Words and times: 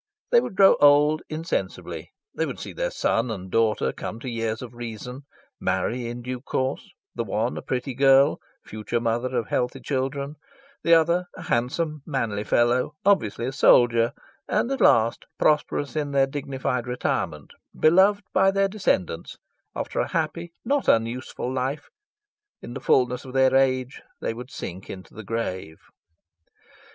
They 0.31 0.41
would 0.41 0.55
grow 0.55 0.77
old 0.79 1.21
insensibly; 1.29 2.09
they 2.33 2.47
would 2.47 2.59
see 2.59 2.73
their 2.73 2.89
son 2.89 3.29
and 3.29 3.51
daughter 3.51 3.93
come 3.93 4.19
to 4.21 4.27
years 4.27 4.63
of 4.63 4.73
reason, 4.73 5.27
marry 5.59 6.07
in 6.07 6.23
due 6.23 6.41
course 6.41 6.89
the 7.13 7.23
one 7.23 7.55
a 7.55 7.61
pretty 7.61 7.93
girl, 7.93 8.39
future 8.65 8.99
mother 8.99 9.37
of 9.37 9.49
healthy 9.49 9.79
children; 9.79 10.37
the 10.81 10.95
other 10.95 11.25
a 11.35 11.43
handsome, 11.43 12.01
manly 12.03 12.43
fellow, 12.43 12.93
obviously 13.05 13.45
a 13.45 13.51
soldier; 13.51 14.13
and 14.47 14.71
at 14.71 14.81
last, 14.81 15.25
prosperous 15.37 15.95
in 15.95 16.09
their 16.13 16.25
dignified 16.25 16.87
retirement, 16.87 17.51
beloved 17.79 18.23
by 18.33 18.49
their 18.49 18.67
descendants, 18.67 19.37
after 19.75 19.99
a 19.99 20.07
happy, 20.07 20.51
not 20.65 20.87
unuseful 20.87 21.53
life, 21.53 21.89
in 22.59 22.73
the 22.73 22.81
fullness 22.81 23.23
of 23.23 23.33
their 23.33 23.53
age 23.55 24.01
they 24.19 24.33
would 24.33 24.49
sink 24.49 24.89
into 24.89 25.13
the 25.13 25.23
grave. 25.23 25.77